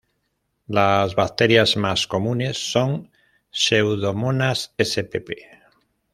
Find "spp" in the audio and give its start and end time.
4.79-5.35